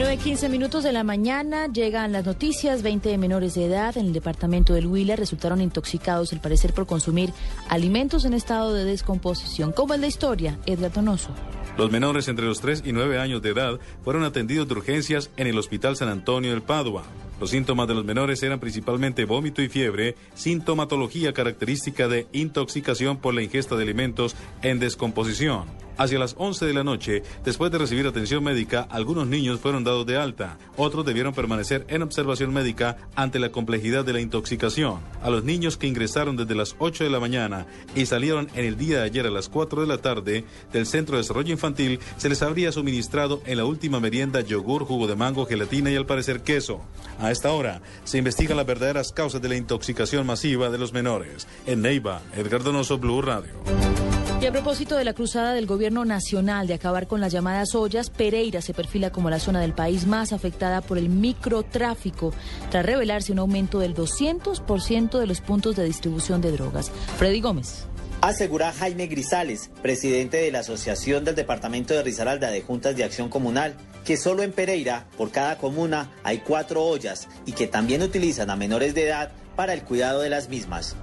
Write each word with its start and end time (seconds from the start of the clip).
9.15 0.00 0.48
minutos 0.48 0.82
de 0.82 0.92
la 0.92 1.04
mañana 1.04 1.66
llegan 1.66 2.12
las 2.12 2.24
noticias. 2.24 2.82
20 2.82 3.18
menores 3.18 3.52
de 3.52 3.66
edad 3.66 3.98
en 3.98 4.06
el 4.06 4.12
departamento 4.14 4.72
del 4.72 4.86
Huila 4.86 5.14
resultaron 5.14 5.60
intoxicados, 5.60 6.32
al 6.32 6.40
parecer, 6.40 6.72
por 6.72 6.86
consumir 6.86 7.34
alimentos 7.68 8.24
en 8.24 8.32
estado 8.32 8.72
de 8.72 8.86
descomposición. 8.86 9.72
¿Cómo 9.72 9.92
es 9.92 10.00
la 10.00 10.06
historia? 10.06 10.58
Edgar 10.64 10.90
Donoso. 10.90 11.28
Los 11.76 11.90
menores 11.90 12.28
entre 12.28 12.46
los 12.46 12.62
3 12.62 12.84
y 12.86 12.92
9 12.92 13.18
años 13.18 13.42
de 13.42 13.50
edad 13.50 13.78
fueron 14.02 14.24
atendidos 14.24 14.66
de 14.68 14.72
urgencias 14.72 15.28
en 15.36 15.48
el 15.48 15.58
Hospital 15.58 15.96
San 15.96 16.08
Antonio 16.08 16.52
del 16.52 16.62
Padua. 16.62 17.02
Los 17.40 17.50
síntomas 17.50 17.88
de 17.88 17.94
los 17.94 18.04
menores 18.04 18.42
eran 18.42 18.60
principalmente 18.60 19.24
vómito 19.24 19.62
y 19.62 19.70
fiebre, 19.70 20.14
sintomatología 20.34 21.32
característica 21.32 22.06
de 22.06 22.26
intoxicación 22.32 23.16
por 23.16 23.32
la 23.32 23.42
ingesta 23.42 23.76
de 23.76 23.84
alimentos 23.84 24.36
en 24.60 24.78
descomposición. 24.78 25.64
Hacia 26.00 26.18
las 26.18 26.34
11 26.38 26.64
de 26.64 26.72
la 26.72 26.82
noche, 26.82 27.22
después 27.44 27.70
de 27.70 27.76
recibir 27.76 28.06
atención 28.06 28.42
médica, 28.42 28.88
algunos 28.90 29.26
niños 29.26 29.60
fueron 29.60 29.84
dados 29.84 30.06
de 30.06 30.16
alta. 30.16 30.56
Otros 30.78 31.04
debieron 31.04 31.34
permanecer 31.34 31.84
en 31.88 32.00
observación 32.00 32.54
médica 32.54 32.96
ante 33.16 33.38
la 33.38 33.52
complejidad 33.52 34.02
de 34.02 34.14
la 34.14 34.22
intoxicación. 34.22 35.00
A 35.22 35.28
los 35.28 35.44
niños 35.44 35.76
que 35.76 35.86
ingresaron 35.86 36.38
desde 36.38 36.54
las 36.54 36.74
8 36.78 37.04
de 37.04 37.10
la 37.10 37.20
mañana 37.20 37.66
y 37.94 38.06
salieron 38.06 38.48
en 38.54 38.64
el 38.64 38.78
día 38.78 39.00
de 39.00 39.04
ayer 39.04 39.26
a 39.26 39.30
las 39.30 39.50
4 39.50 39.82
de 39.82 39.86
la 39.86 39.98
tarde 39.98 40.46
del 40.72 40.86
Centro 40.86 41.16
de 41.16 41.22
Desarrollo 41.22 41.52
Infantil, 41.52 42.00
se 42.16 42.30
les 42.30 42.40
habría 42.40 42.72
suministrado 42.72 43.42
en 43.44 43.58
la 43.58 43.66
última 43.66 44.00
merienda 44.00 44.40
yogur, 44.40 44.86
jugo 44.86 45.06
de 45.06 45.16
mango, 45.16 45.44
gelatina 45.44 45.90
y 45.90 45.96
al 45.96 46.06
parecer 46.06 46.40
queso. 46.40 46.80
Esta 47.30 47.52
hora 47.52 47.80
se 48.04 48.18
investigan 48.18 48.56
las 48.56 48.66
verdaderas 48.66 49.12
causas 49.12 49.40
de 49.42 49.48
la 49.48 49.56
intoxicación 49.56 50.26
masiva 50.26 50.70
de 50.70 50.78
los 50.78 50.92
menores. 50.92 51.46
En 51.66 51.82
Neiva, 51.82 52.22
Edgar 52.36 52.62
Donoso, 52.62 52.98
Blue 52.98 53.22
Radio. 53.22 53.52
Y 54.40 54.46
a 54.46 54.52
propósito 54.52 54.96
de 54.96 55.04
la 55.04 55.12
cruzada 55.12 55.52
del 55.52 55.66
gobierno 55.66 56.06
nacional 56.06 56.66
de 56.66 56.72
acabar 56.72 57.06
con 57.06 57.20
las 57.20 57.30
llamadas 57.30 57.74
ollas, 57.74 58.08
Pereira 58.08 58.62
se 58.62 58.72
perfila 58.72 59.10
como 59.10 59.28
la 59.28 59.38
zona 59.38 59.60
del 59.60 59.74
país 59.74 60.06
más 60.06 60.32
afectada 60.32 60.80
por 60.80 60.96
el 60.96 61.10
microtráfico, 61.10 62.32
tras 62.70 62.86
revelarse 62.86 63.32
un 63.32 63.40
aumento 63.40 63.80
del 63.80 63.94
200% 63.94 65.18
de 65.18 65.26
los 65.26 65.42
puntos 65.42 65.76
de 65.76 65.84
distribución 65.84 66.40
de 66.40 66.52
drogas. 66.52 66.90
Freddy 67.18 67.42
Gómez. 67.42 67.89
Asegura 68.22 68.70
Jaime 68.72 69.06
Grisales, 69.06 69.70
presidente 69.80 70.36
de 70.36 70.52
la 70.52 70.58
Asociación 70.58 71.24
del 71.24 71.34
Departamento 71.34 71.94
de 71.94 72.02
Risaralda 72.02 72.50
de 72.50 72.60
Juntas 72.60 72.94
de 72.94 73.02
Acción 73.02 73.30
Comunal, 73.30 73.76
que 74.04 74.18
solo 74.18 74.42
en 74.42 74.52
Pereira, 74.52 75.06
por 75.16 75.30
cada 75.30 75.56
comuna, 75.56 76.12
hay 76.22 76.38
cuatro 76.38 76.84
ollas 76.84 77.28
y 77.46 77.52
que 77.52 77.66
también 77.66 78.02
utilizan 78.02 78.50
a 78.50 78.56
menores 78.56 78.94
de 78.94 79.06
edad 79.06 79.32
para 79.56 79.72
el 79.72 79.84
cuidado 79.84 80.20
de 80.20 80.28
las 80.28 80.50
mismas. 80.50 80.96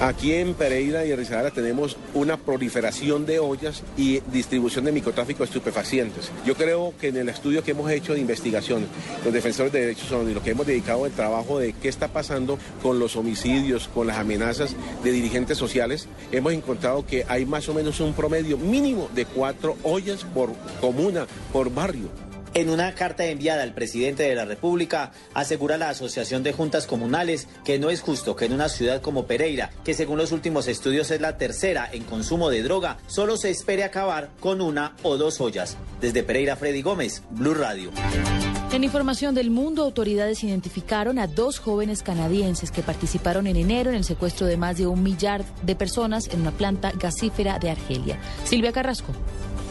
Aquí 0.00 0.34
en 0.34 0.52
Pereira 0.52 1.06
y 1.06 1.10
en 1.10 1.16
Risaralda 1.16 1.50
tenemos 1.50 1.96
una 2.12 2.36
proliferación 2.36 3.24
de 3.24 3.38
ollas 3.38 3.82
y 3.96 4.20
distribución 4.30 4.84
de 4.84 4.92
microtráfico 4.92 5.38
de 5.38 5.46
estupefacientes. 5.46 6.30
Yo 6.44 6.54
creo 6.54 6.92
que 7.00 7.08
en 7.08 7.16
el 7.16 7.30
estudio 7.30 7.64
que 7.64 7.70
hemos 7.70 7.90
hecho 7.90 8.12
de 8.12 8.20
investigación, 8.20 8.86
los 9.24 9.32
defensores 9.32 9.72
de 9.72 9.80
derechos 9.80 10.10
humanos 10.10 10.32
y 10.32 10.34
lo 10.34 10.42
que 10.42 10.50
hemos 10.50 10.66
dedicado 10.66 11.06
al 11.06 11.12
trabajo 11.12 11.58
de 11.58 11.72
qué 11.72 11.88
está 11.88 12.08
pasando 12.08 12.58
con 12.82 12.98
los 12.98 13.16
homicidios, 13.16 13.88
con 13.88 14.06
las 14.06 14.18
amenazas 14.18 14.76
de 15.02 15.12
dirigentes 15.12 15.56
sociales, 15.56 16.08
hemos 16.30 16.52
encontrado 16.52 17.06
que 17.06 17.24
hay 17.26 17.46
más 17.46 17.66
o 17.70 17.74
menos 17.74 17.98
un 18.00 18.12
promedio 18.12 18.58
mínimo 18.58 19.08
de 19.14 19.24
cuatro 19.24 19.78
ollas 19.82 20.24
por 20.24 20.52
comuna, 20.78 21.26
por 21.54 21.72
barrio. 21.72 22.25
En 22.56 22.70
una 22.70 22.94
carta 22.94 23.26
enviada 23.26 23.62
al 23.62 23.74
presidente 23.74 24.22
de 24.22 24.34
la 24.34 24.46
República, 24.46 25.12
asegura 25.34 25.76
la 25.76 25.90
Asociación 25.90 26.42
de 26.42 26.54
Juntas 26.54 26.86
Comunales 26.86 27.48
que 27.66 27.78
no 27.78 27.90
es 27.90 28.00
justo 28.00 28.34
que 28.34 28.46
en 28.46 28.54
una 28.54 28.70
ciudad 28.70 29.02
como 29.02 29.26
Pereira, 29.26 29.72
que 29.84 29.92
según 29.92 30.16
los 30.16 30.32
últimos 30.32 30.66
estudios 30.66 31.10
es 31.10 31.20
la 31.20 31.36
tercera 31.36 31.86
en 31.92 32.04
consumo 32.04 32.48
de 32.48 32.62
droga, 32.62 32.96
solo 33.08 33.36
se 33.36 33.50
espere 33.50 33.84
acabar 33.84 34.30
con 34.40 34.62
una 34.62 34.96
o 35.02 35.18
dos 35.18 35.38
ollas. 35.42 35.76
Desde 36.00 36.22
Pereira, 36.22 36.56
Freddy 36.56 36.80
Gómez, 36.80 37.22
Blue 37.28 37.52
Radio. 37.52 37.90
En 38.72 38.84
información 38.84 39.34
del 39.34 39.50
mundo, 39.50 39.82
autoridades 39.82 40.42
identificaron 40.42 41.18
a 41.18 41.26
dos 41.26 41.58
jóvenes 41.58 42.02
canadienses 42.02 42.70
que 42.70 42.82
participaron 42.82 43.46
en 43.46 43.56
enero 43.56 43.90
en 43.90 43.96
el 43.96 44.04
secuestro 44.04 44.46
de 44.46 44.56
más 44.56 44.78
de 44.78 44.86
un 44.86 45.02
millar 45.02 45.44
de 45.62 45.76
personas 45.76 46.28
en 46.28 46.40
una 46.40 46.52
planta 46.52 46.90
gasífera 46.98 47.58
de 47.58 47.68
Argelia. 47.68 48.18
Silvia 48.44 48.72
Carrasco. 48.72 49.12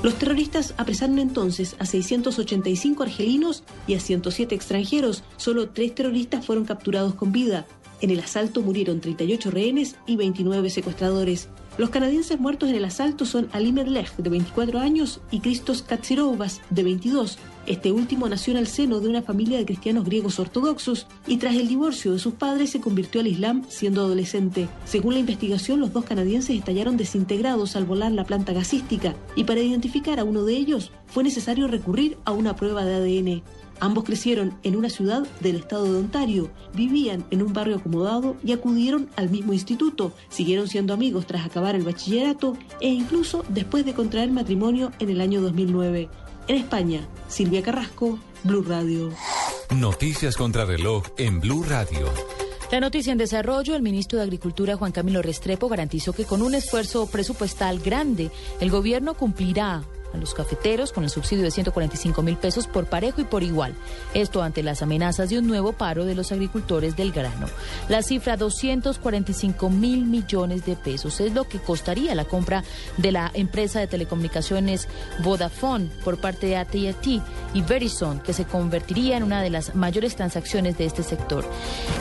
Los 0.00 0.14
terroristas 0.14 0.74
apresaron 0.76 1.18
entonces 1.18 1.74
a 1.80 1.86
685 1.86 3.02
argelinos 3.02 3.64
y 3.88 3.94
a 3.94 4.00
107 4.00 4.54
extranjeros. 4.54 5.24
Solo 5.36 5.70
tres 5.70 5.94
terroristas 5.94 6.46
fueron 6.46 6.64
capturados 6.64 7.14
con 7.14 7.32
vida. 7.32 7.66
En 8.00 8.10
el 8.10 8.20
asalto 8.20 8.62
murieron 8.62 9.00
38 9.00 9.50
rehenes 9.50 9.96
y 10.06 10.14
29 10.14 10.70
secuestradores. 10.70 11.48
Los 11.78 11.90
canadienses 11.90 12.38
muertos 12.38 12.68
en 12.68 12.76
el 12.76 12.84
asalto 12.84 13.24
son 13.24 13.48
Ali 13.52 13.72
Medlech, 13.72 14.14
de 14.16 14.30
24 14.30 14.78
años, 14.78 15.20
y 15.32 15.40
Christos 15.40 15.82
Katsirovas, 15.82 16.60
de 16.70 16.84
22. 16.84 17.38
Este 17.68 17.92
último 17.92 18.26
nació 18.30 18.54
en 18.54 18.60
el 18.60 18.66
seno 18.66 18.98
de 18.98 19.10
una 19.10 19.20
familia 19.20 19.58
de 19.58 19.66
cristianos 19.66 20.06
griegos 20.06 20.40
ortodoxos 20.40 21.06
y 21.26 21.36
tras 21.36 21.54
el 21.54 21.68
divorcio 21.68 22.14
de 22.14 22.18
sus 22.18 22.32
padres 22.32 22.70
se 22.70 22.80
convirtió 22.80 23.20
al 23.20 23.26
Islam 23.26 23.62
siendo 23.68 24.00
adolescente. 24.00 24.70
Según 24.86 25.12
la 25.12 25.20
investigación, 25.20 25.78
los 25.78 25.92
dos 25.92 26.06
canadienses 26.06 26.56
estallaron 26.56 26.96
desintegrados 26.96 27.76
al 27.76 27.84
volar 27.84 28.12
la 28.12 28.24
planta 28.24 28.54
gasística 28.54 29.14
y 29.36 29.44
para 29.44 29.60
identificar 29.60 30.18
a 30.18 30.24
uno 30.24 30.44
de 30.44 30.56
ellos 30.56 30.92
fue 31.08 31.24
necesario 31.24 31.68
recurrir 31.68 32.16
a 32.24 32.32
una 32.32 32.56
prueba 32.56 32.86
de 32.86 32.94
ADN. 32.94 33.42
Ambos 33.80 34.04
crecieron 34.04 34.54
en 34.62 34.74
una 34.74 34.88
ciudad 34.88 35.26
del 35.40 35.56
estado 35.56 35.92
de 35.92 35.98
Ontario, 35.98 36.50
vivían 36.74 37.26
en 37.30 37.42
un 37.42 37.52
barrio 37.52 37.76
acomodado 37.76 38.36
y 38.42 38.52
acudieron 38.52 39.10
al 39.14 39.28
mismo 39.28 39.52
instituto, 39.52 40.12
siguieron 40.30 40.68
siendo 40.68 40.94
amigos 40.94 41.26
tras 41.26 41.44
acabar 41.44 41.76
el 41.76 41.82
bachillerato 41.82 42.56
e 42.80 42.88
incluso 42.88 43.44
después 43.50 43.84
de 43.84 43.92
contraer 43.92 44.30
matrimonio 44.30 44.90
en 45.00 45.10
el 45.10 45.20
año 45.20 45.42
2009. 45.42 46.08
En 46.48 46.56
España, 46.56 47.06
Silvia 47.28 47.62
Carrasco, 47.62 48.18
Blue 48.42 48.62
Radio. 48.62 49.12
Noticias 49.76 50.34
contra 50.34 50.64
reloj 50.64 51.04
en 51.18 51.40
Blue 51.40 51.62
Radio. 51.62 52.08
La 52.72 52.80
noticia 52.80 53.12
en 53.12 53.18
desarrollo, 53.18 53.76
el 53.76 53.82
ministro 53.82 54.18
de 54.18 54.24
Agricultura 54.24 54.76
Juan 54.76 54.92
Camilo 54.92 55.20
Restrepo 55.20 55.68
garantizó 55.68 56.14
que 56.14 56.24
con 56.24 56.40
un 56.40 56.54
esfuerzo 56.54 57.06
presupuestal 57.06 57.80
grande, 57.80 58.30
el 58.60 58.70
gobierno 58.70 59.12
cumplirá 59.12 59.82
a 60.12 60.16
los 60.16 60.34
cafeteros 60.34 60.92
con 60.92 61.04
el 61.04 61.10
subsidio 61.10 61.44
de 61.44 61.50
145 61.50 62.22
mil 62.22 62.36
pesos 62.36 62.66
por 62.66 62.86
parejo 62.86 63.20
y 63.20 63.24
por 63.24 63.42
igual. 63.42 63.74
Esto 64.14 64.42
ante 64.42 64.62
las 64.62 64.82
amenazas 64.82 65.30
de 65.30 65.38
un 65.38 65.46
nuevo 65.46 65.72
paro 65.72 66.04
de 66.04 66.14
los 66.14 66.32
agricultores 66.32 66.96
del 66.96 67.12
grano. 67.12 67.46
La 67.88 68.02
cifra 68.02 68.36
245 68.36 69.70
mil 69.70 70.04
millones 70.04 70.64
de 70.64 70.76
pesos 70.76 71.20
es 71.20 71.32
lo 71.34 71.44
que 71.44 71.58
costaría 71.58 72.14
la 72.14 72.24
compra 72.24 72.64
de 72.96 73.12
la 73.12 73.30
empresa 73.34 73.80
de 73.80 73.86
telecomunicaciones 73.86 74.88
Vodafone 75.22 75.88
por 76.04 76.18
parte 76.18 76.46
de 76.46 76.56
AT&T 76.56 77.20
y 77.54 77.62
Verizon, 77.62 78.20
que 78.20 78.32
se 78.32 78.44
convertiría 78.44 79.16
en 79.16 79.22
una 79.22 79.42
de 79.42 79.50
las 79.50 79.74
mayores 79.74 80.16
transacciones 80.16 80.78
de 80.78 80.86
este 80.86 81.02
sector. 81.02 81.44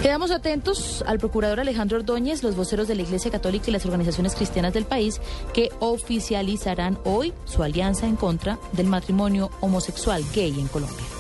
Quedamos 0.02 0.32
atentos 0.32 1.04
al 1.08 1.20
procurador 1.20 1.60
Alejandro 1.60 1.98
Ordóñez, 1.98 2.44
los 2.44 2.56
voceros 2.56 2.88
de 2.88 2.96
la 2.96 3.02
Iglesia 3.02 3.32
Católica 3.32 3.66
y 3.68 3.72
las 3.72 3.86
organizaciones 3.86 4.36
cristianas 4.36 4.74
del 4.74 4.86
país 4.86 5.20
que 5.54 5.70
oficializarán 5.80 6.98
hoy 7.04 7.34
su 7.46 7.64
alianza 7.64 7.97
en 8.06 8.16
contra 8.16 8.60
del 8.74 8.88
matrimonio 8.88 9.50
homosexual 9.62 10.24
gay 10.34 10.60
en 10.60 10.68
Colombia. 10.68 11.17